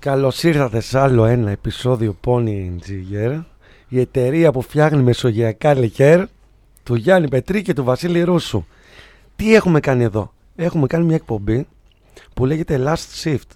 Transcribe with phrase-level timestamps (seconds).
[0.00, 3.42] Καλώς ήρθατε σε άλλο ένα επεισόδιο Pony Jigger,
[3.88, 6.24] η εταιρεία που φτιάχνει μεσογειακά λικέρ
[6.82, 8.64] του Γιάννη Πετρή και του Βασίλη Ρούσου.
[9.36, 11.66] Τι έχουμε κάνει εδώ, Έχουμε κάνει μια εκπομπή
[12.34, 13.50] που λέγεται Last Shift.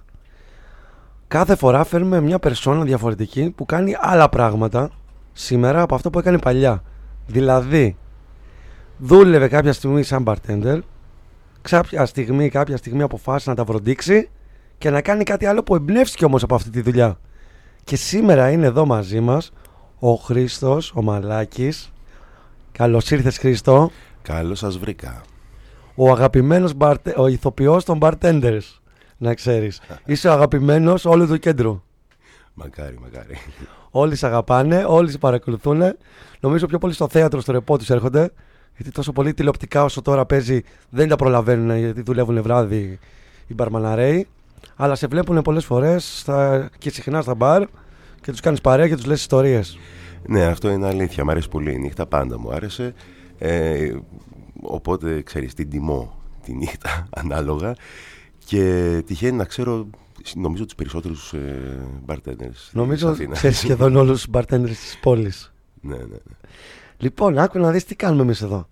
[1.28, 4.90] Κάθε φορά φέρνουμε μια περσόνα διαφορετική που κάνει άλλα πράγματα
[5.32, 6.82] σήμερα από αυτό που έκανε παλιά.
[7.26, 7.96] Δηλαδή,
[8.98, 10.78] δούλευε κάποια στιγμή σαν bartender,
[11.62, 14.28] κάποια στιγμή, κάποια στιγμή αποφάσισε να τα βροντίξει
[14.82, 17.18] και να κάνει κάτι άλλο που εμπνεύστηκε όμως από αυτή τη δουλειά.
[17.84, 19.52] Και σήμερα είναι εδώ μαζί μας
[19.98, 21.92] ο Χρήστος, ο Μαλάκης.
[22.72, 23.90] Καλώς ήρθες Χρήστο.
[24.22, 25.22] Καλώς σας βρήκα.
[25.94, 27.14] Ο αγαπημένος μπαρτε...
[27.16, 28.60] ο ηθοποιός των bartenders,
[29.18, 29.80] να ξέρεις.
[30.04, 31.82] Είσαι ο αγαπημένος όλου του κέντρου.
[32.54, 33.36] Μακάρι, μακάρι.
[33.90, 35.82] Όλοι σε αγαπάνε, όλοι σε παρακολουθούν.
[36.40, 38.32] Νομίζω πιο πολύ στο θέατρο, στο ρεπό τους έρχονται.
[38.76, 42.98] Γιατί τόσο πολύ τηλεοπτικά όσο τώρα παίζει δεν τα προλαβαίνουν γιατί δουλεύουν βράδυ
[43.46, 44.28] οι μπαρμαναρέοι.
[44.76, 46.24] Αλλά σε βλέπουν πολλές φορές
[46.78, 47.64] και συχνά στα μπαρ
[48.20, 49.78] και τους κάνεις παρέα και τους λες ιστορίες.
[50.26, 51.24] Ναι, αυτό είναι αλήθεια.
[51.24, 52.94] Μ' αρέσει πολύ η νύχτα, πάντα μου άρεσε.
[53.38, 53.92] Ε,
[54.62, 57.74] οπότε ξέρεις, την τιμώ τη νύχτα ανάλογα.
[58.44, 59.86] Και τυχαίνει να ξέρω
[60.34, 62.70] νομίζω τους περισσότερους ε, bartenders.
[62.72, 65.52] Νομίζω ξέρεις σχεδόν όλους τους bartenders της πόλης.
[65.80, 66.16] Ναι, ναι, ναι.
[66.96, 68.68] Λοιπόν, άκου να δεις τι κάνουμε εμείς εδώ.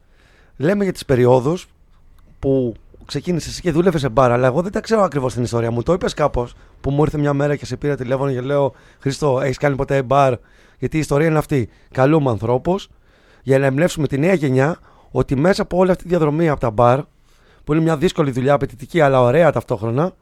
[0.57, 1.67] Λέμε για τις περιόδους
[2.39, 2.75] που
[3.11, 5.71] ξεκίνησες και δούλευες σε μπάρα, αλλά εγώ δεν τα ξέρω ακριβώς την ιστορία.
[5.71, 8.73] Μου το είπες κάπως που μου ήρθε μια μέρα και σε πήρα τηλέφωνο και λέω
[9.01, 10.35] Χριστό, έχεις κάνει ποτέ μπαρ;
[10.79, 11.69] Γιατί η ιστορία είναι αυτή.
[11.93, 12.89] Καλούμε ανθρώπους
[13.43, 14.79] για να εμπνεύσουμε τη νέα γενιά
[15.11, 17.01] ότι μέσα από όλη αυτή τη διαδρομή από τα μπαρ,
[17.65, 20.13] που είναι μια δύσκολη δουλειά, απαιτητική αλλά ωραία ταυτόχρονα,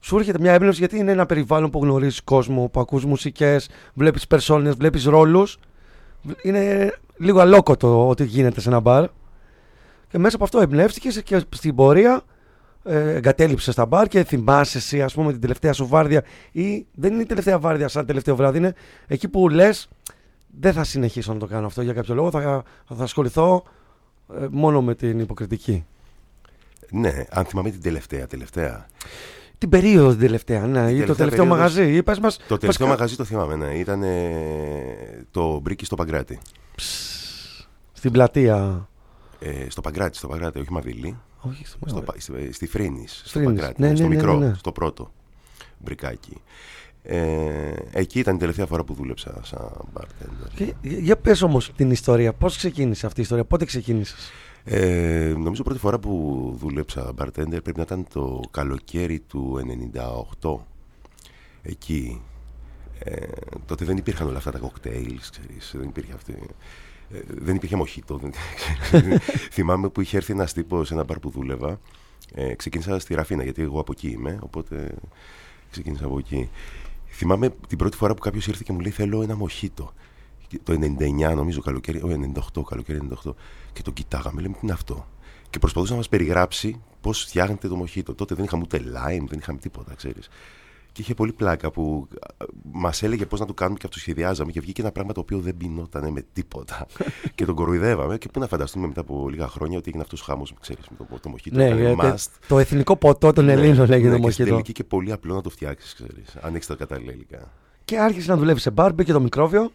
[0.00, 4.26] σου έρχεται μια έμπνευση γιατί είναι ένα περιβάλλον που γνωρίζεις κόσμο, που ακούς μουσικές, βλέπεις
[4.26, 5.58] περσόνες, βλέπεις ρόλους.
[6.42, 9.06] Είναι λίγο αλόκοτο ό,τι γίνεται σε ένα μπαρ.
[10.08, 12.22] Και μέσα από αυτό εμπνεύστηκες και στην πορεία
[12.84, 16.24] ε, εγκατέλειψες τα μπαρ και θυμάσαι εσύ, ας πούμε, την τελευταία σου βάρδια.
[16.52, 18.74] Ή δεν είναι η τελευταία βάρδια σαν τελευταίο βράδυ, είναι
[19.06, 19.88] εκεί που λες,
[20.60, 22.30] δεν θα συνεχίσω να το κάνω αυτό για κάποιο λόγο.
[22.30, 22.62] Θα,
[22.96, 23.62] θα ασχοληθώ
[24.40, 25.84] ε, μόνο με την υποκριτική.
[26.90, 28.86] Ναι, αν θυμάμαι την τελευταία, τελευταία.
[29.58, 31.48] Την περίοδο την τελευταία, ναι, ή το τελευταίο περίοδος...
[31.48, 31.96] μαγαζί.
[31.96, 33.74] Είπες μας, το τελευταίο μαγαζί το θυμάμαι, ναι.
[33.74, 34.02] Ήταν
[35.30, 36.38] το Μπρίκι στο Παγκράτη.
[37.92, 38.88] στην πλατεία.
[39.38, 41.18] Ε, στο Παγκράτη, στο Παγκράτη, όχι Μαβίλη.
[41.40, 43.80] Όχι, στο, στη, στη Φρίνη, στο Παγκράτη.
[43.80, 44.54] Ναι, ναι, στο ναι, μικρό, ναι, ναι.
[44.54, 45.10] στο πρώτο
[45.78, 46.42] μπρικάκι.
[47.02, 50.70] Ε, εκεί ήταν η τελευταία φορά που δούλεψα σαν bartender.
[50.80, 54.30] για πες όμως την ιστορία, πώς ξεκίνησε αυτή η ιστορία, πότε ξεκίνησες;
[54.64, 59.58] Ε, νομίζω πρώτη φορά που δούλεψα bartender πρέπει να ήταν το καλοκαίρι του
[60.40, 60.56] 98.
[61.62, 62.20] Εκεί.
[62.98, 63.26] Ε,
[63.66, 66.38] τότε δεν υπήρχαν όλα αυτά τα κοκτέιλς, ξέρεις, δεν υπήρχε αυτή...
[67.12, 68.16] Ε, δεν υπήρχε μοχήτο.
[68.16, 68.32] Δεν...
[69.52, 71.80] Θυμάμαι που είχε έρθει ένας τύπος σε ένα μπαρ που δούλευα.
[72.34, 74.94] Ε, ξεκίνησα στη Ραφίνα, γιατί εγώ από εκεί είμαι, οπότε
[75.70, 76.48] ξεκίνησα από εκεί.
[77.06, 79.92] Θυμάμαι την πρώτη φορά που κάποιος ήρθε και μου λέει: Θέλω ένα μοχήτο.
[80.62, 83.32] Το 99, νομίζω, καλοκαίρι, ο 98, καλοκαίρι 98.
[83.72, 85.06] Και το κοιτάγαμε, λέμε: Τι είναι αυτό;
[85.50, 88.14] Και προσπαθούσε να μας περιγράψει πώς φτιάχνετε το μοχήτο.
[88.14, 90.28] Τότε δεν είχαμε ούτε lime, δεν είχαμε τίποτα, ξέρεις.
[90.96, 92.08] Και είχε πολύ πλάκα που
[92.72, 95.56] μας έλεγε πώς να το κάνουμε και αυτοσχεδιάζαμε και βγήκε ένα πράγμα το οποίο δεν
[95.56, 96.86] πεινόταν με τίποτα.
[97.34, 98.18] και τον κοροϊδεύαμε.
[98.18, 100.96] Και πού να φανταστούμε μετά από λίγα χρόνια ότι έγινε αυτός ο χάμο, ξέρεις, με
[100.96, 101.56] το, το μοχήτο.
[101.56, 101.94] Ναι,
[102.48, 104.44] το εθνικό ποτό των ναι, Ελλήνων έγινε ναι, το μοχήτο.
[104.44, 107.52] Και τελική και πολύ απλό να το φτιάξεις, ξέρεις, αν έχεις τα κατάλληλα υλικά.
[107.84, 109.70] Και άρχισε να δουλεύει σε μπαρ, μπήκε το μικρόβιο.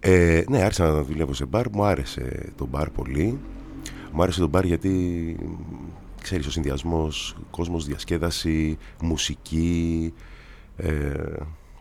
[0.00, 1.70] Ε, ναι, άρχισα να δουλεύω σε μπαρ.
[1.72, 3.38] Μου άρεσε το μπαρ πολύ.
[4.12, 5.36] Μου άρεσε το μπαρ γιατί
[6.28, 10.14] ξέρεις ο συνδυασμός κόσμος διασκέδαση, μουσική,
[10.76, 11.12] ε,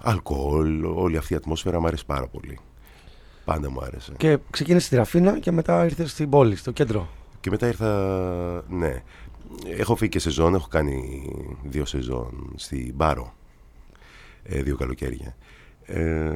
[0.01, 2.59] αλκοόλ, όλη αυτή η ατμόσφαιρα μου άρεσε πάρα πολύ.
[3.45, 4.13] Πάντα μου άρεσε.
[4.17, 7.09] Και ξεκίνησε στη Ραφίνα και μετά ήρθε στην πόλη, στο κέντρο.
[7.39, 9.03] Και μετά ήρθα, ναι.
[9.65, 11.29] Έχω φύγει και σεζόν, έχω κάνει
[11.63, 13.33] δύο σεζόν στη Μπάρο.
[14.43, 15.35] Ε, δύο καλοκαίρια.
[15.85, 16.33] Ε,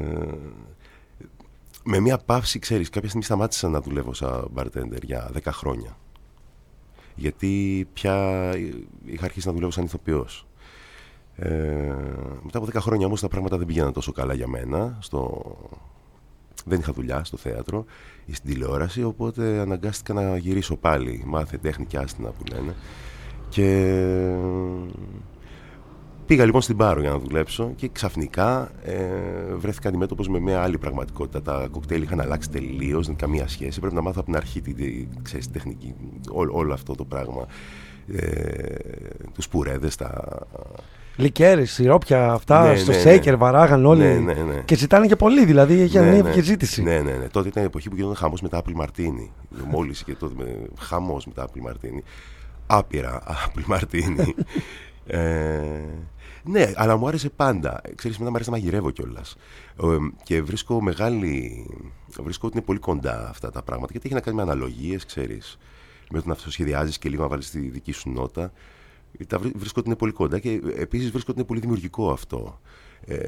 [1.83, 5.97] με μια παύση, ξέρεις, κάποια στιγμή σταμάτησα να δουλεύω σαν bartender για 10 χρόνια
[7.16, 8.49] γιατί πια
[9.05, 10.45] είχα αρχίσει να δουλεύω σαν ηθοποιός.
[11.35, 11.95] Ε,
[12.44, 14.97] μετά από 10 χρόνια όμως τα πράγματα δεν πήγαιναν τόσο καλά για μένα.
[15.02, 15.55] Στο...
[16.66, 17.85] Δεν είχα δουλειά στο θέατρο
[18.25, 21.23] ή στην τηλεόραση, οπότε αναγκάστηκα να γυρίσω πάλι.
[21.25, 22.75] Μάθε τέχνη και άστινα που λένε.
[23.49, 23.97] Και
[26.26, 28.96] Πήγα λοιπόν στην Πάρο για να δουλέψω και ξαφνικά ε,
[29.56, 31.41] βρέθηκα αντιμέτωπος με μια άλλη πραγματικότητα.
[31.41, 33.79] Τα κοκτέιλ είχαν αλλάξει τελείως, δεν καμία σχέση.
[33.79, 35.96] Πρέπει να μάθω από την αρχή τη, ξέρεις, τεχνική,
[36.32, 37.46] ό, όλο αυτό το πράγμα.
[38.16, 38.76] Ε,
[39.34, 40.40] τους πουρέδες, τα.
[41.16, 43.40] Λικέρι, σιρόπια, αυτά ναι, στο ναι, σέικερ ναι.
[43.40, 44.03] βαράγαν όλοι.
[44.03, 44.62] Ναι, ναι, ναι.
[44.66, 46.84] Και ζητάνε και πολύ, δηλαδή έχει ναι, ανέβει και ζήτηση.
[46.84, 47.28] Ναι, ναι, ναι.
[47.28, 49.29] Τότε ήταν η εποχή που γινόταν χαμός με τα Apple Martini.
[49.70, 50.44] Μόλις και τότε
[50.79, 52.02] χαμός με τα Apple Martini.
[52.67, 54.29] Άπειρα Apple Martini.
[55.06, 55.84] Ε,
[56.44, 57.82] ναι, αλλά μου άρεσε πάντα.
[57.96, 59.36] Ξέρεις, μετά μου άρεσε να μαγειρεύω κιόλας.
[60.24, 61.66] και βρίσκω μεγάλη.
[62.24, 63.92] Βρίσκω ότι είναι πολύ κοντά αυτά τα πράγματα.
[63.92, 65.58] Γιατί έχει να κάνει με αναλογίες, ξέρεις.
[66.12, 68.52] Με το να αυτοσχεδιάζεις και λίγο να βάλεις τη δική σου νότα.
[69.28, 72.59] Τα βρίσκω ότι είναι πολύ κοντά και επίσης βρίσκω ότι είναι πολύ δημιουργικό αυτό.
[73.06, 73.26] Ε,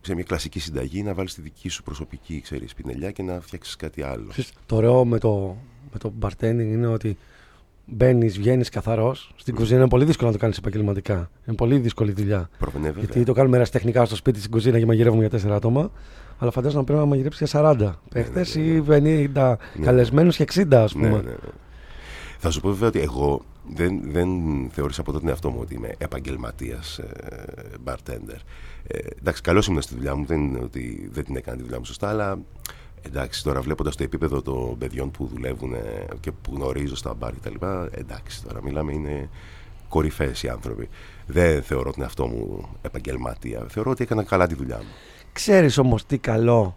[0.00, 3.76] σε μια κλασική συνταγή να βάλεις τη δική σου προσωπική ξέρεις, πινελιά και να φτιάξεις
[3.76, 4.30] κάτι άλλο.
[4.66, 5.56] Το ωραίο με το,
[5.92, 7.16] με το bartending είναι ότι
[7.90, 9.32] μπαίνεις, βγαίνεις καθαρός.
[9.36, 11.30] Στην κουζίνα είναι πολύ δύσκολο να το κάνεις επαγγελματικά.
[11.46, 12.48] Είναι πολύ δύσκολη δουλειά.
[12.58, 15.90] Προφανέ, Γιατί το κάνουμε ερασιτεχνικά στο σπίτι στην κουζίνα και μαγειρεύουμε για τέσσερα άτομα.
[16.38, 19.08] Αλλά φαντάζομαι να πρέπει να μαγειρέψεις για 40 παίχτε ναι, ναι, ναι.
[19.08, 19.84] ή 50 ναι.
[19.84, 21.08] καλεσμένους και 60, ας πούμε.
[21.08, 21.34] Ναι, ναι,
[22.38, 23.42] Θα σου πω βέβαια ότι εγώ
[23.74, 24.28] δεν, δεν
[24.70, 27.08] θεώρησα ποτέ τον εαυτό μου ότι είμαι επαγγελματίας ε,
[27.84, 28.38] bartender.
[28.86, 31.78] Ε, εντάξει, καλό ήμουν στη δουλειά μου, δεν είναι ότι δεν την έκανα τη δουλειά
[31.78, 32.38] μου σωστά, αλλά
[33.08, 35.74] Εντάξει, τώρα βλέποντας το επίπεδο των παιδιών που δουλεύουν
[36.20, 37.54] και που γνωρίζω στα μπαρ κτλ.
[37.90, 39.28] Εντάξει, τώρα μιλάμε, είναι
[39.88, 40.88] κορυφαίες οι άνθρωποι.
[41.26, 43.66] Δεν θεωρώ την αυτό μου επαγγελματία.
[43.68, 44.92] Θεωρώ ότι έκανα καλά τη δουλειά μου.
[45.32, 46.76] Ξέρεις όμως τι καλό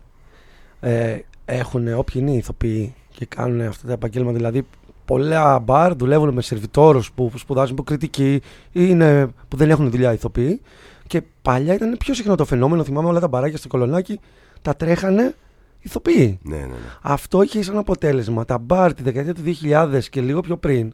[0.80, 4.38] ε, έχουν όποιοι είναι οι ηθοποιοί και κάνουν αυτά τα επαγγέλματα.
[4.38, 4.68] Δηλαδή,
[5.06, 8.42] πολλά μπαρ δουλεύουν με σερβιτόρους που σπουδάζουν υποκριτική ή
[8.72, 10.62] είναι, που δεν έχουν δουλειά ηθοποιοί.
[11.08, 12.84] Και παλιά ήταν πιο συχνό το φαινόμενο.
[12.84, 14.20] Θυμάμαι όλα τα μπαράκια στο κολονάκι
[14.62, 15.36] τα τρέχανε
[15.82, 16.40] ηθοποιοί.
[16.44, 16.76] Ναι, ναι, ναι.
[17.02, 20.94] Αυτό είχε σαν αποτέλεσμα τα μπαρ τη δεκαετία του 2000 και λίγο πιο πριν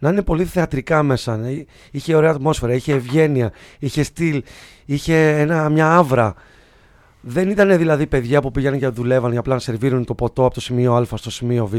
[0.00, 1.36] να είναι πολύ θεατρικά μέσα.
[1.36, 1.64] Ναι.
[1.90, 4.42] Είχε ωραία ατμόσφαιρα, είχε ευγένεια, είχε στυλ,
[4.84, 6.34] είχε ένα, μια άβρα.
[7.20, 10.54] Δεν ήταν δηλαδή παιδιά που πήγαιναν και δουλεύαν για απλά να σερβίρουν το ποτό από
[10.54, 11.74] το σημείο Α στο σημείο Β.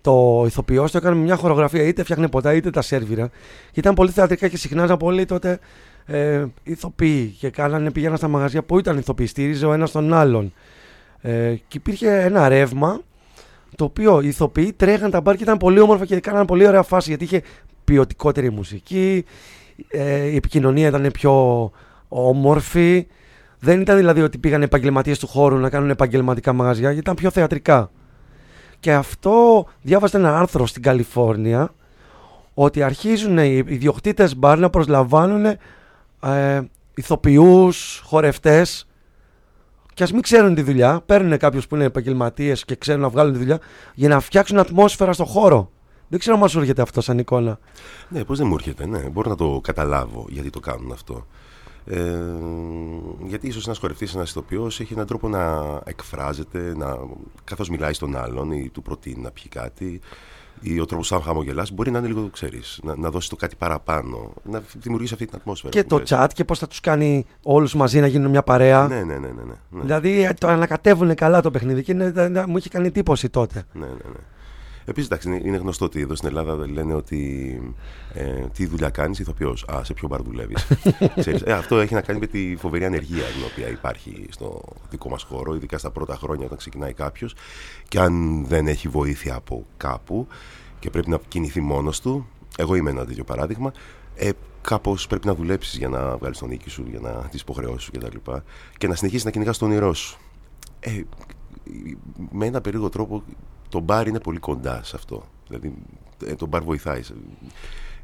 [0.00, 3.28] Το ηθοποιός το έκανε με μια χορογραφία, είτε φτιάχνε ποτά είτε τα σερβίρα.
[3.72, 5.58] Και ήταν πολύ θεατρικά και συχνάζαν πολύ τότε
[6.06, 7.34] ε, ηθοποιοί.
[7.38, 10.52] Και κάνανε, πήγαιναν στα μαγαζιά που ήταν ηθοποιοί, στήριζε ο ένας τον άλλον.
[11.20, 13.00] Ε, και υπήρχε ένα ρεύμα
[13.76, 16.82] το οποίο οι ηθοποιοί τρέχαν τα μπαρ και ήταν πολύ όμορφα και κάναν πολύ ωραία
[16.82, 17.42] φάση γιατί είχε
[17.84, 19.24] ποιοτικότερη μουσική,
[19.88, 21.32] ε, η επικοινωνία ήταν πιο
[22.08, 23.06] όμορφη.
[23.58, 27.30] Δεν ήταν δηλαδή ότι πήγαν επαγγελματίες του χώρου να κάνουν επαγγελματικά μαγαζιά, γιατί ήταν πιο
[27.30, 27.90] θεατρικά.
[28.80, 31.74] Και αυτό διάβασα ένα άρθρο στην Καλιφόρνια
[32.54, 35.44] ότι αρχίζουν οι ιδιοκτήτες μπαρ να προσλαμβάνουν
[36.22, 36.60] ε,
[36.94, 38.87] ηθοποιούς, χορευτές
[39.98, 43.32] και ας μην ξέρουν τη δουλειά, παίρνουν κάποιους που είναι επαγγελματίες και ξέρουν να βγάλουν
[43.32, 43.60] τη δουλειά
[43.94, 45.70] για να φτιάξουν ατμόσφαιρα στο χώρο.
[46.08, 47.58] Δεν ξέρω αν σου έρχεται αυτό σαν εικόνα.
[48.08, 48.98] Ναι, πώς δεν μου έρχεται, ναι.
[48.98, 51.26] Μπορώ να το καταλάβω γιατί το κάνουν αυτό.
[51.84, 52.18] Ε,
[53.26, 56.98] γιατί ίσως ένας χορευτής, ένας ηθοποιός έχει έναν τρόπο να εκφράζεται, να,
[57.44, 60.00] καθώς μιλάει στον άλλον ή του προτείνει να πιει κάτι
[60.60, 63.56] ή ο τρόπο σαν χαμογελάς μπορεί να είναι λίγο, ξέρεις, να, να δώσει το κάτι
[63.56, 65.72] παραπάνω, να δημιουργήσει αυτή την ατμόσφαιρα.
[65.72, 68.88] Και το chat και πώς θα τους κάνει όλους μαζί να γίνουν μια παρέα.
[68.88, 69.18] Ναι, ναι, ναι.
[69.18, 69.54] ναι, ναι.
[69.70, 69.80] ναι.
[69.80, 73.64] Δηλαδή ε, το ανακατεύουν καλά το παιχνίδι και είναι, μου είχε κάνει εντύπωση τότε.
[73.72, 74.20] Ναι, ναι, ναι.
[74.88, 77.60] Επίσης, εντάξει, είναι γνωστό ότι εδώ στην Ελλάδα λένε ότι
[78.12, 79.64] ε, τι δουλειά κάνεις, ηθοποιός.
[79.72, 80.66] Α, σε ποιο μπαρ δουλεύεις.
[81.44, 85.22] ε, αυτό έχει να κάνει με τη φοβερή ανεργία την οποία υπάρχει στο δικό μας
[85.22, 87.34] χώρο, ειδικά στα πρώτα χρόνια όταν ξεκινάει κάποιος.
[87.88, 90.26] Και αν δεν έχει βοήθεια από κάπου
[90.78, 92.26] και πρέπει να κινηθεί μόνος του,
[92.58, 93.72] εγώ είμαι ένα τέτοιο παράδειγμα,
[94.14, 94.30] ε,
[94.60, 97.90] κάπως πρέπει να δουλέψεις για να βγάλεις τον νίκη σου, για να τις υποχρεώσεις σου
[97.90, 98.06] κτλ.
[98.06, 98.40] Και,
[98.78, 100.18] και να συνεχίσεις να κυνηγάς τον όνειρό σου.
[100.80, 101.02] Ε,
[102.30, 103.22] με ένα περίεργο τρόπο
[103.68, 105.22] το μπαρ είναι πολύ κοντά σε αυτό.
[105.48, 105.74] Δηλαδή,
[106.26, 107.00] ε, το μπαρ βοηθάει.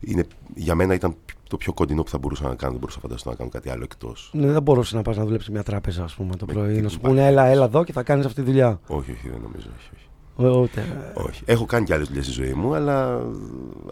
[0.01, 0.25] Είναι,
[0.55, 1.15] για μένα ήταν
[1.49, 2.71] το πιο κοντινό που θα μπορούσα να κάνω.
[2.71, 4.31] Δεν μπορούσα να φανταστώ να κάνω κάτι άλλο εκτός.
[4.33, 6.81] Ναι, δεν μπορούσες να πας να δουλέψεις μια τράπεζα, ας πούμε, το πρωί.
[6.81, 8.81] Να σου πούνε, έλα, έλα εδώ και θα κάνεις αυτή τη δουλειά.
[8.87, 9.69] Όχι, όχι, δεν νομίζω.
[9.79, 10.05] Όχι, όχι.
[10.37, 11.13] Ούτε.
[11.15, 11.43] όχι.
[11.47, 13.15] Έχω κάνει και άλλες δουλειές στη ζωή μου, αλλά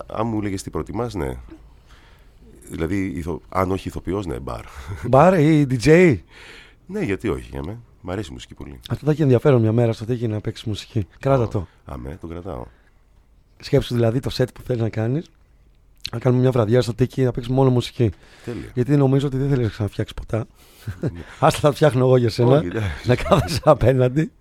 [0.06, 1.37] αν μου έλεγες τι προτιμάς, ναι.
[2.70, 4.64] Δηλαδή, αν όχι ηθοποιός, ναι, μπαρ.
[5.08, 6.18] Μπαρ ή DJ.
[6.87, 7.80] ναι, γιατί όχι για μένα.
[8.04, 8.80] Μ' αρέσει η μουσική πολύ.
[8.90, 11.06] Αυτό θα έχει ενδιαφέρον μια μέρα στο τι να παίξει μουσική.
[11.18, 11.66] Κράτα το.
[11.85, 12.64] Αμέ, το κρατάω.
[13.61, 15.30] Σκέψου δηλαδή το set που θέλεις να κάνεις.
[16.12, 18.11] Να κάνουμε μια βραδιά στο τίκι να παίξει μόνο μουσική.
[18.44, 18.71] Τέλεια.
[18.75, 20.47] Γιατί νομίζω ότι δεν θέλεις να φτιάξει ποτά.
[21.40, 22.62] Άστα θα φτιάχνω εγώ για σένα.
[23.04, 24.32] να κάθεσαι απέναντι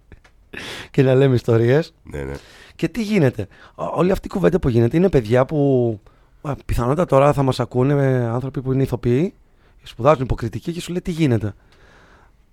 [0.92, 1.94] και να λέμε ιστορίες.
[2.04, 2.34] Ναι, ναι.
[2.76, 3.48] Και τι γίνεται.
[3.76, 6.00] Όλη αυτή η κουβέντα που γίνεται είναι παιδιά που
[6.66, 9.34] πιθανότατα τώρα θα μας ακούνε με άνθρωποι που είναι ηθοποιοί,
[9.84, 11.54] σπουδάζουν υποκριτική και σου λέει τι γίνεται.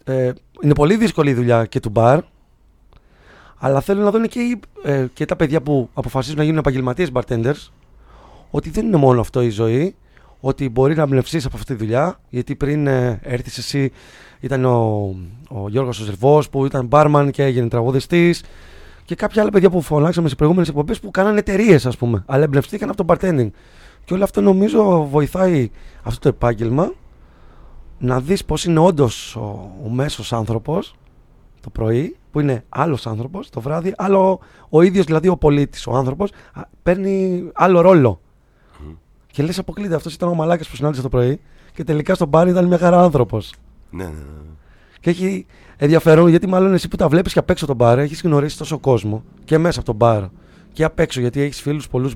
[0.08, 2.20] Ε, είναι πολύ δύσκολη η δουλειά και του μπαρ.
[3.58, 7.68] Αλλά θέλω να δουν και, ε, και τα παιδιά που αποφασίζουν να γίνουν επαγγελματίες bartenders
[8.50, 9.94] ότι δεν είναι μόνο αυτό η ζωή.
[10.40, 12.20] Ότι μπορεί να εμπνευστείς από αυτή τη δουλειά.
[12.28, 13.92] Γιατί πριν ε, έρθεις εσύ,
[14.40, 15.14] ήταν ο,
[15.48, 18.44] ο Γιώργος Ζερβό που ήταν barman και έγινε τραγουδιστής.
[19.04, 22.22] Και κάποια άλλα παιδιά που φωνάξαμε σε προηγούμενες εκπομπές που κάνανε εταιρείες, ας πούμε.
[22.26, 23.50] Αλλά εμπνευστήκαν από το bartending.
[24.04, 25.70] Και όλο αυτό νομίζω βοηθάει
[26.02, 26.92] αυτό το επάγγελμα
[27.98, 30.94] να δεις πώς είναι όντως ο, ο μέσος άνθρωπος
[31.60, 35.92] το πρωί, που είναι άλλος άνθρωπος, το βράδυ, άλλο ο ίδιος δηλαδή ο πολίτης, ο
[35.92, 36.30] άνθρωπος,
[36.82, 38.20] παίρνει άλλο ρόλο.
[39.26, 39.94] Και λες, αποκλείται.
[39.94, 41.40] Αυτός ήταν ο μαλάκας που συνάντησε το πρωί
[41.72, 43.54] και τελικά στον μπαρ ήταν μια χαρά άνθρωπος.
[43.90, 44.50] Ναι, ναι, ναι.
[45.00, 48.22] Και έχει ενδιαφέρον γιατί μάλλον εσύ που τα βλέπεις και απ' έξω τον μπαρ έχεις
[48.22, 50.24] γνωρίσει τόσο κόσμο και μέσα από τον μπαρ
[50.72, 52.14] και απ' έξω γιατί έχεις φίλους πολλούς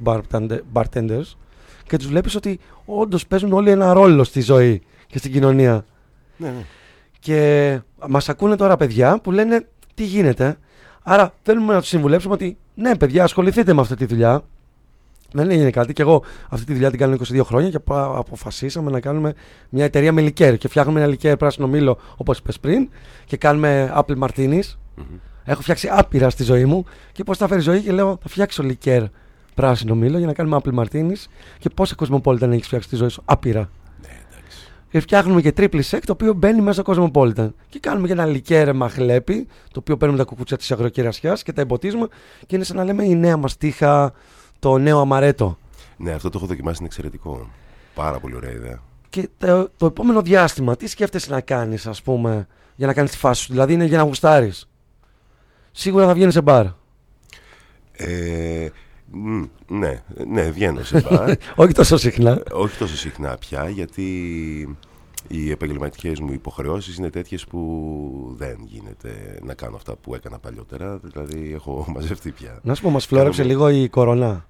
[0.73, 1.23] bartenders
[1.87, 4.83] και τους βλέπεις ότι όντως παίζουν όλοι ένα ρόλο στη ζωή
[5.13, 5.85] και στην κοινωνία.
[6.37, 6.65] ναι, ναι.
[7.19, 10.57] Και μας ακούνε τώρα παιδιά που λένε τι γίνεται;
[11.03, 14.43] Άρα θέλουμε να τους συμβουλέψουμε ότι ναι, παιδιά, ασχοληθείτε με αυτή τη δουλειά.
[15.33, 15.93] Δεν έγινε κάτι.
[15.93, 19.35] Και εγώ αυτή τη δουλειά την κάνω 22 χρόνια και απο- αποφασίσαμε να κάνουμε
[19.69, 20.57] μια εταιρεία με λικέρ.
[20.59, 22.89] Και φτιάχνουμε ένα λικέρ πράσινο μήλο, όπως είπες πριν,
[23.25, 24.63] και κάνουμε Apple Martinis.
[24.97, 25.05] Μμμ.
[25.45, 28.63] Έχω φτιάξει άπειρα στη ζωή μου και πώς θα φέρει ζωή και λέω θα φτιάξω
[28.63, 29.03] λικέρ
[29.55, 31.27] πράσινο μήλο για να κάνουμε Apple Martinis.
[31.59, 33.71] Και πόσα κοσμοπόλιτα έχεις φτιάξει στη ζωή σου, άπειρα.
[34.93, 35.01] Ναι, εντάξει.
[35.01, 37.51] Και φτιάχνουμε και τρίπλη σεκ το οποίο μπαίνει μέσα στο Cosmopolitan.
[37.69, 41.61] Και κάνουμε και ένα λικέρ μαχλέπι, το οποίο παίρνουμε τα κουκούτσια της αγροκερασιά και τα
[41.61, 42.09] εμποτίζουμε
[42.47, 44.13] και είναι σαν να λέμε η νέα μας τύχα,
[44.59, 45.59] το νέο αμαρέτο.
[45.97, 47.51] Ναι, αυτό το έχω δοκιμάσει, είναι εξαιρετικό.
[47.95, 48.83] Πάρα πολύ ωραία ιδέα.
[49.09, 52.47] Και το, το επόμενο διάστημα, τι σκέφτεσαι να κάνεις, ας πούμε,
[52.77, 54.69] για να κάνεις τη φάση σου; Δηλαδή είναι για να γουστάρεις.
[55.73, 56.67] Σίγουρα θα βγαίνεις σε μπαρ.
[57.93, 58.71] Ε, μ,
[59.69, 61.33] ναι, ναι, βγαίνω σε μπαρ.
[61.63, 62.43] Όχι τόσο συχνά.
[62.53, 64.07] Όχι τόσο συχνά πια, γιατί
[65.29, 70.99] οι επαγγελματικές μου υποχρεώσεις είναι τέτοιες που δεν γίνεται να κάνω αυτά που έκανα παλιότερα.
[71.03, 72.59] Δηλαδή έχω μαζευτεί πια.
[72.63, 74.47] Να σου πω, μας φλόρεψε Κάνουμε- λίγο η κορονά.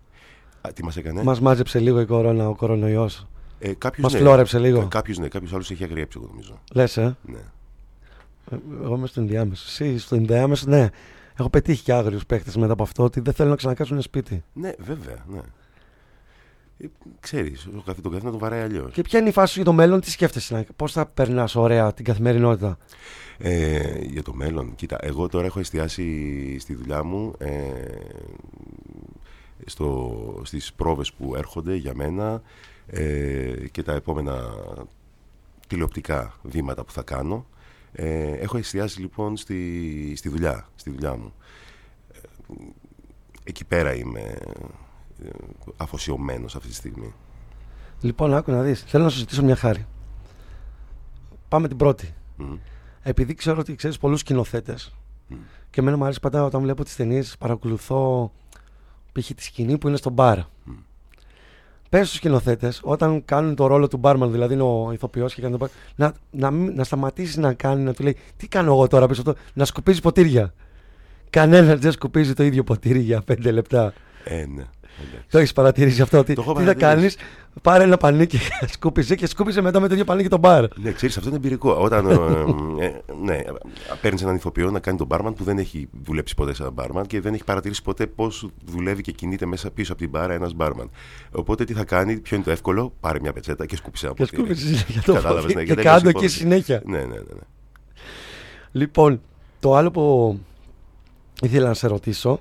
[0.61, 3.26] Α, τι μας έκανε; Μας μάζεψε λίγο η κορώνα, ο κορονοϊός.
[3.59, 4.19] Ε, κάποιος Μας ναι.
[4.19, 4.81] φλόρεψε λίγο.
[4.81, 6.61] Κα- Κάποιος ναι, κάποιος άλλος έχει αγριέψει εγώ νομίζω.
[6.73, 7.38] Λες, ε; Ναι.
[8.50, 9.64] Ε, Εγώ είμαι στο ενδιάμεσο.
[9.69, 10.88] Εσύ στο ενδιάμεσο, ναι.
[11.38, 14.44] Έχω πετύχει και άγριους παίχτες μετά από αυτό ότι δεν θέλουν να ξανακάσουν σπίτι.
[14.52, 15.40] ναι, βέβαια, ναι.
[16.78, 16.86] Ε,
[17.20, 18.92] ξέρεις, ο καθ- τον καθένα τον βαράει αλλιώς.
[18.92, 21.92] Και ποια είναι η φάση σου για το μέλλον, τι σκέφτεσαι, πώς θα περνάς ωραία
[21.94, 22.78] την καθημερινότητα;
[23.38, 27.48] Ε, για το μέλλον, κοίτα, εγώ τώρα έχω εστιάσει στη δουλειά μου ε,
[29.64, 32.42] στο, στις πρόβες που έρχονται για μένα
[32.86, 34.40] ε, και τα επόμενα
[35.66, 37.46] τηλεοπτικά βήματα που θα κάνω.
[37.92, 41.32] Ε, έχω εστιάσει λοιπόν στη, στη δουλειά, στη δουλειά μου.
[42.12, 42.18] Ε,
[43.44, 44.20] εκεί πέρα είμαι
[45.25, 45.28] ε,
[45.76, 47.14] αφοσιωμένος αυτή τη στιγμή.
[48.00, 48.82] Λοιπόν, άκου να δεις.
[48.82, 49.87] Θέλω να σου ζητήσω μια χάρη.
[51.49, 52.14] Πάμε την πρώτη.
[52.37, 52.54] Μμ.
[53.02, 54.94] Επειδή ξέρω ότι ξέρεις πολλούς σκηνοθέτες
[55.28, 55.37] Μμ.
[55.70, 58.32] και εμένα μου αρέσει πάντα όταν βλέπω τις ταινίες, παρακολουθώ
[59.12, 59.30] π.χ.
[59.34, 60.38] τη σκηνή που είναι στον μπαρ.
[60.38, 60.72] Μμ.
[61.92, 65.58] Πες στους σκηνοθέτες, όταν κάνουν το ρόλο του μπάρμαν, δηλαδή είναι ο ηθοποιός και κάνει
[65.58, 68.87] τον μπαρ, να, να, μην- να σταματήσεις να κάνει, να του λέει Τι κάνω εγώ
[68.87, 70.54] τώρα πίσω από αυτό, να σκουπίζει ποτήρια.
[71.30, 73.92] Κανένας δεν σκουπίζει το ίδιο ποτήρι για πέντε λεπτά.
[74.24, 74.42] Ε, ναι.
[74.42, 75.26] εντάξει.
[75.30, 76.18] Το έχεις παρατηρήσει αυτό.
[76.18, 77.16] Ότι Το έχω τι θα κάνεις, παρατηρήσει.
[77.62, 78.38] πάρε ένα πανίκι,
[78.74, 80.64] σκούπιζε και σκούπιζε μετά με το ίδιο πανίκι τον μπαρ.
[80.78, 81.70] Ναι, ξέρεις, αυτό είναι εμπειρικό.
[81.72, 82.12] Όταν ε,
[82.84, 83.38] ε, ε, ναι,
[84.00, 87.06] παίρνεις έναν ηθοποιό να κάνει τον μπάρμαν που δεν έχει δουλέψει ποτέ σε έναν μπάρμαν
[87.06, 90.54] και δεν έχει παρατηρήσει ποτέ πώς δουλεύει και κινείται μέσα πίσω από την μπάρα ένας
[90.54, 90.90] μπάρμαν.
[91.32, 94.24] Οπότε τι θα κάνει, ποιο είναι το εύκολο, πάρε μια πετσέτα και σκούπισε ένα Και
[94.24, 94.54] ποτήρι.
[94.54, 96.38] σκούπιζε για το Κατάλαβες, ποτήρι ναι, και και κάτω τέλειωσε η εκεί υπόθεση.
[96.38, 96.82] συνέχεια.
[96.86, 97.14] Ναι, ναι, ναι.
[97.14, 97.40] ναι.
[98.72, 99.20] Λοιπόν,
[99.60, 100.38] το άλλο που
[101.42, 102.40] ήθελα να σε ρωτήσω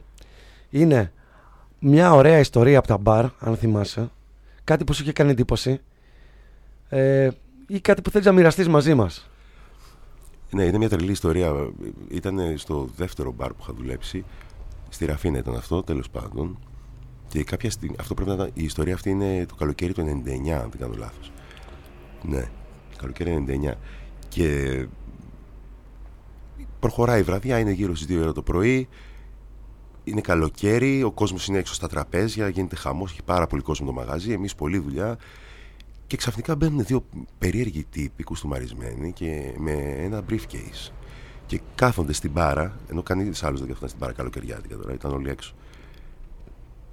[0.70, 1.12] είναι
[1.84, 4.10] μια ωραία ιστορία από τα μπαρ, αν θυμάσαι.
[4.64, 5.80] Κάτι που σου είχε κάνει εντύπωση.
[6.90, 7.30] Ε,
[7.68, 9.30] ή κάτι που θέλεις να μοιραστείς μαζί μας.
[10.52, 11.72] Ναι, είναι μια τρελή ιστορία.
[12.10, 14.26] Ήταν στο δεύτερο μπαρ που είχα δουλέψει.
[14.90, 16.60] Στη Ραφίνα ήταν αυτό, τέλος πάντων.
[17.28, 20.50] Και κάποια στιγμή, αυτό πρέπει να ήταν, η ιστορία αυτή είναι το καλοκαίρι του 99,
[20.50, 21.32] αν δεν κάνω λάθος.
[22.22, 22.50] Ναι,
[22.98, 23.74] καλοκαίρι 99.
[24.28, 24.88] Και
[26.80, 28.88] προχωράει η βραδιά, είναι γύρω στις 2 ώρα το πρωί.
[30.04, 33.92] Είναι καλοκαίρι, ο κόσμος είναι έξω στα τραπέζια, γίνεται χαμός, έχει πάρα πολύ κόσμο το
[33.92, 35.18] μαγαζί, εμείς πολλή δουλειά.
[36.08, 37.06] Και ξαφνικά μπαίνουν δύο
[37.38, 40.92] περίεργοι τύποι κουστούμαρισμένοι και με ένα briefcase.
[41.46, 45.30] Και κάθονται στην μπάρα, ενώ κανείς άλλος δεν καθόταν στην μπάρα καλοκαιριάτικα τώρα, ήταν όλοι
[45.30, 45.54] έξω.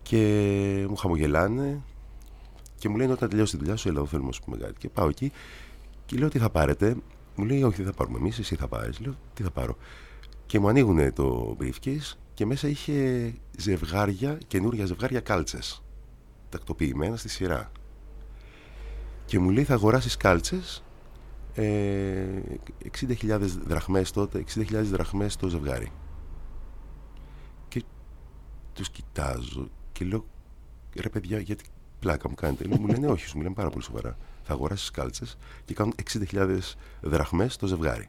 [0.03, 1.83] Και μου χαμογελάνε
[2.79, 4.75] και μου λένε όταν τελειώσει τη δουλειά σου, έλα εδώ θέλουμε να σου πούμε κάτι.
[4.79, 5.33] Και πάω εκεί
[6.07, 6.97] και λέω τι θα πάρετε;
[7.39, 9.01] Μου λέει όχι δεν θα πάρουμε εμείς, εσύ θα πάρεις.
[9.01, 9.77] Λέω τι θα πάρω.
[10.47, 15.83] Και μου ανοίγουν το briefcase και μέσα είχε ζευγάρια, καινούρια ζευγάρια κάλτσες.
[16.49, 17.73] Τακτοποιημένα στη σειρά.
[19.25, 20.85] Και μου λέει θα αγοράσεις κάλτσες
[21.55, 22.27] ε,
[23.01, 25.93] 60.000 δραχμές τότε 60.000 δραχμές το ζευγάρι
[27.69, 27.85] και
[28.73, 30.25] τους κοιτάζω και λέω
[31.01, 31.65] ρε παιδιά γιατί
[31.99, 34.17] πλάκα μου κάνετε Λέει, μου λένε όχι σου μιλάνε πάρα πολύ σοβαρά.
[34.43, 36.59] Θα αγοράσεις κάλτσες και κάνουν 60.000
[37.01, 38.09] δραχμές το ζευγάρι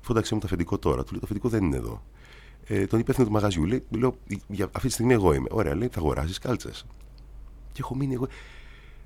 [0.00, 1.04] φόνταξε μου το αφεντικό τώρα.
[1.04, 2.02] Του λέω το αφεντικό δεν είναι εδώ
[2.72, 4.16] ε, τον υπεύθυνο του μαγαζιού λέει, λέω,
[4.48, 6.86] για αυτή τη στιγμή εγώ είμαι ωραία λέει θα αγοράσεις κάλτσες
[7.72, 8.28] και έχω μείνει εγώ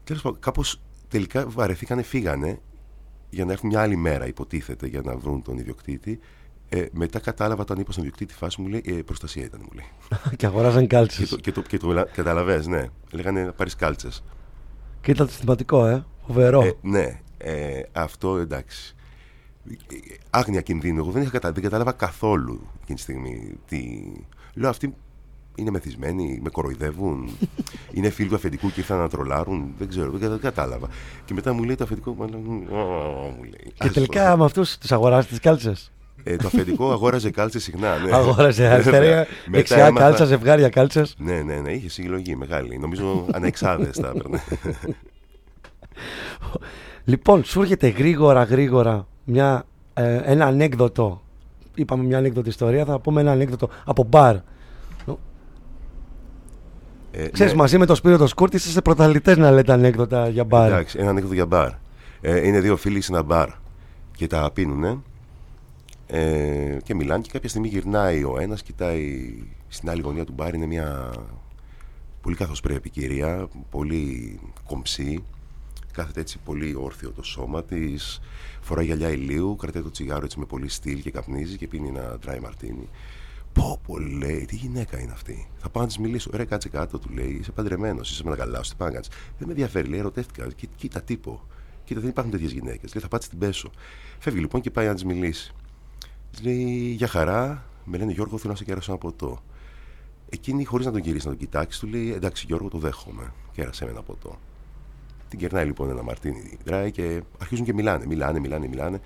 [0.04, 2.58] Τέλος πάντων, κάπως τελικά βαρεθήκανε, φύγανε
[3.30, 6.18] για να έρθουν μια άλλη μέρα, υποτίθεται, για να βρουν τον ιδιοκτήτη.
[6.68, 9.86] Ε, μετά κατάλαβα όταν είπα στον ιδιοκτήτη φάση μου λέει ε, προστασία ήταν, μου λέει.
[10.38, 11.28] και αγοράζαν και κάλτσες.
[11.28, 12.86] το, και το, και το καταλαβες, ναι.
[13.10, 14.24] Λέγανε να πάρεις κάλτσες.
[15.00, 16.04] Και ήταν συστηματικό, ε.
[16.26, 16.62] Φοβερό.
[16.62, 18.93] Ε, ναι, ε, αυτό εντάξει.
[20.30, 20.98] Άγνοια κινδύνου.
[20.98, 21.52] Εγώ δεν, είχα κατα...
[21.52, 23.58] δεν κατάλαβα καθόλου εκείνη τη στιγμή.
[23.68, 24.12] Τι...
[24.54, 24.94] Λέω αυτοί
[25.54, 27.30] είναι μεθυσμένοι, με κοροϊδεύουν.
[27.94, 29.74] είναι φίλοι του αφεντικού και ήρθαν να τρολάρουν.
[29.78, 30.88] Δεν ξέρω, δεν κατάλαβα.
[31.24, 32.10] Και μετά μου λέει το αφεντικό.
[32.10, 35.92] Μου λέει, και τελικά με αυτούς τους αγοράζεις τις κάλτσες.
[36.22, 37.98] Ε, το αφεντικό αγόραζε κάλτσες συχνά.
[37.98, 38.14] Ναι.
[38.14, 40.04] Αγόραζε αριστερά, δεξιά έμαθα...
[40.04, 41.14] κάλτσα, ζευγάρια κάλτσες.
[41.18, 42.78] Ναι, ναι, ναι, είχε συλλογή μεγάλη.
[42.78, 44.42] Νομίζω ανεξάδες τα έπαιρνε.
[47.04, 49.64] λοιπόν, σου έρχεται γρήγορα, γρήγορα μια,
[49.94, 51.22] ε, ένα ανέκδοτο.
[51.74, 54.36] Είπαμε μια ανέκδοτη ιστορία, θα πούμε ένα ανέκδοτο από μπαρ.
[57.16, 57.58] Ε, Ξέρεις, ναι.
[57.58, 60.66] μαζί με τον Σπύρο το Σκούρτη είστε πρωταθλητέ να λέτε ανέκδοτα για μπαρ.
[60.66, 61.70] Εντάξει, ένα ανέκδοτο για μπαρ.
[62.20, 63.48] Ε, είναι δύο φίλοι σε ένα μπαρ
[64.16, 64.98] και τα πίνουνε
[66.06, 69.34] ε, και μιλάνε και κάποια στιγμή γυρνάει ο ένας, κοιτάει
[69.68, 71.12] στην άλλη γωνία του μπαρ, είναι μια
[72.20, 75.24] πολύ καθοσπρέπη κυρία, πολύ κομψή,
[75.94, 78.20] κάθεται έτσι πολύ όρθιο το σώμα της,
[78.60, 82.18] φοράει γυαλιά ηλίου, κρατάει το τσιγάρο έτσι με πολύ στυλ και καπνίζει και πίνει ένα
[82.26, 82.86] dry martini.
[83.52, 85.48] Πω, πω, λέει, τι γυναίκα είναι αυτή.
[85.58, 86.30] Θα πάω να της μιλήσω.
[86.34, 89.00] Ρε, κάτσε κάτω, του λέει, είσαι παντρεμένος, είσαι με ένα καλά, τι πάνε
[89.38, 90.48] Δεν με ενδιαφέρει, λέει, ερωτεύτηκα.
[90.76, 91.46] κοίτα τύπο.
[91.84, 92.94] Κοίτα, δεν υπάρχουν τέτοιες γυναίκες.
[92.94, 93.70] Λέει, θα πάτε την πέσω.
[94.18, 95.52] Φεύγει λοιπόν και πάει να της μιλήσει.
[96.42, 99.42] Λέει για χαρά, με λένε Γιώργο, θέλω να σε κεράσω ένα ποτό.
[100.28, 103.32] Εκείνη, χωρίς να τον γυρίσει να τον κοιτάξει, του λέει Εντάξει, Γιώργο, το δέχομαι.
[103.52, 104.38] Κέρασε με ένα ποτό.
[105.34, 108.06] Την κερνάει λοιπόν ένα μαρτίνι δράει και αρχίζουν και μιλάνε.
[108.06, 109.00] Μιλάνε, μιλάνε, μιλάνε.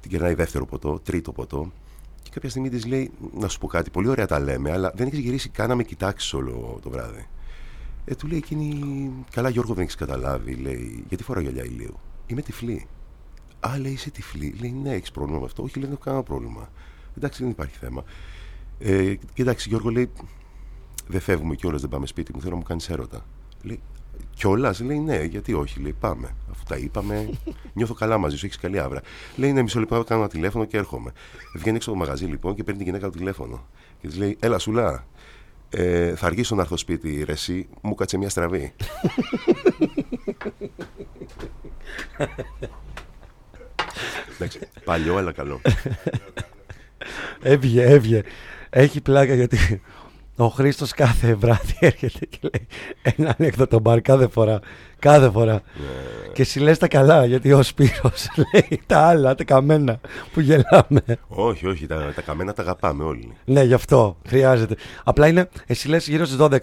[0.00, 1.72] Την κερνάει δεύτερο ποτό, τρίτο ποτό.
[2.22, 5.06] Και κάποια στιγμή της λέει: Να σου πω κάτι, πολύ ωραία τα λέμε, αλλά δεν
[5.06, 7.26] έχεις γυρίσει καν να με κοιτάξεις όλο το βράδυ.
[8.04, 10.54] Ε, του λέει εκείνη: Καλά, Γιώργο, δεν έχεις καταλάβει.
[10.54, 12.86] Λέει: Γιατί φοράω γυαλιά ηλίου; Είμαι τυφλή.
[13.60, 14.54] Α, λέει, είσαι τυφλή.
[14.60, 15.62] Λέει, ναι, έχεις πρόβλημα με αυτό.
[15.62, 16.68] Όχι, λέει, δεν έχω κανένα πρόβλημα.
[17.16, 18.04] Εντάξει, δεν υπάρχει θέμα.
[18.78, 20.10] Ε, κοιτάξτε, Γιώργο, λέει,
[21.06, 22.40] δεν φεύγουμε κιόλας, δεν πάμε σπίτι μου.
[22.40, 23.24] Θέλω να μου κάνεις έρωτα.
[23.62, 23.80] Λέει,
[24.34, 26.34] κιόλας, λέει, ναι, γιατί όχι, λέει, πάμε.
[26.50, 27.30] Αφού τα είπαμε,
[27.74, 29.00] νιώθω καλά μαζί σου, έχεις καλή άβρα.
[29.36, 31.12] Λέει, ναι, μισό λεπτό, κάνω ένα τηλέφωνο και έρχομαι.
[31.54, 33.66] Βγαίνει έξω από το μαγαζί λοιπόν και παίρνει την γυναίκα το τηλέφωνο.
[34.00, 35.06] Και της λέει, Έλα, σουλά,
[35.70, 38.72] ε, θα αργήσω να έρθω σπίτι, ρε, εσύ, μου κάτσε μια στραβή.
[44.34, 45.60] Εντάξει, παλιό αλλά καλό.
[47.42, 48.22] έβγε, έβγε.
[48.70, 49.82] Έχει πλάκα γιατί
[50.44, 52.66] ο Χρήστος κάθε βράδυ έρχεται και λέει
[53.02, 54.60] ένα ανέκδοτο μπαρ κάθε φορά.
[54.98, 55.52] Κάθε φορά.
[55.52, 56.32] Ναι.
[56.32, 60.00] Και εσύ τα καλά γιατί ο Σπύρος λέει τα άλλα, τα καμένα
[60.32, 61.02] που γελάμε.
[61.28, 63.32] Όχι, όχι, τα, τα καμένα τα αγαπάμε όλοι.
[63.44, 64.76] Ναι, γι' αυτό χρειάζεται.
[65.04, 66.58] Απλά είναι, εσύ λες γύρω στις 12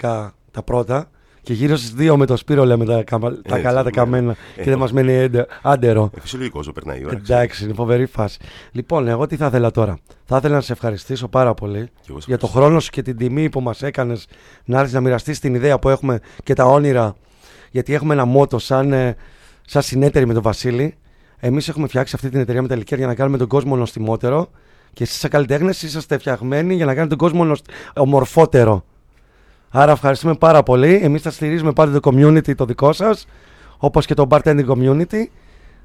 [0.52, 1.10] τα πρώτα
[1.46, 3.90] και γύρω στις δύο με το Σπύρο λέμε τα, τα καλά, τα ναι.
[3.90, 4.36] καμένα.
[4.56, 5.30] Ε, και δεν μας μένει
[5.62, 6.10] άντερο.
[6.16, 7.16] Ε, φυσιολογικό όσο περνάει η ώρα.
[7.16, 8.40] Εντάξει, είναι φοβερή φάση.
[8.72, 9.98] Λοιπόν, εγώ τι θα ήθελα τώρα.
[10.26, 11.90] Θα ήθελα να σε ευχαριστήσω πάρα πολύ
[12.26, 14.28] για το χρόνο σου και την τιμή που μας έκανες
[14.66, 17.16] να έρθεις να μοιραστείς την ιδέα που έχουμε και τα όνειρα.
[17.72, 19.16] Γιατί έχουμε ένα μότο σαν, ε,
[19.66, 20.96] σαν συνέτεροι με τον Βασίλη.
[21.38, 24.50] Εμείς έχουμε φτιάξει αυτή την εταιρεία Μεταλλικέρ για να κάνουμε τον κόσμο νοστιμότερο.
[24.94, 27.56] Και εσείς, σαν καλλιτέχνες, είσαστε φτιαγμένοι για να κάνετε τον κόσμο
[27.96, 28.84] ομορφότερο.
[29.70, 31.00] Άρα ευχαριστούμε πάρα πολύ.
[31.04, 33.28] Εμείς θα στηρίζουμε πάντα το community το δικό σας,
[33.78, 35.26] όπως και το bartending community.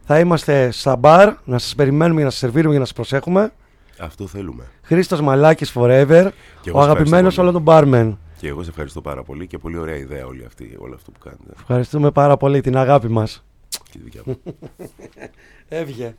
[0.04, 3.52] Θα είμαστε στα μπαρ, να σας περιμένουμε για να σας σερβίρουμε για να σας προσέχουμε.
[3.98, 4.64] Αυτό θέλουμε.
[4.82, 6.28] Χρήστος Μαλάκης forever,
[6.72, 8.16] ο αγαπημένος όλων των barmen.
[8.38, 11.18] Και εγώ σε ευχαριστώ πάρα πολύ και πολύ ωραία ιδέα όλη αυτή, όλο αυτό που
[11.18, 11.42] κάνετε.
[11.60, 13.44] Ευχαριστούμε πάρα πολύ την αγάπη μας.
[13.68, 14.40] Και τη δικιά μου.
[15.68, 16.14] Έβγε.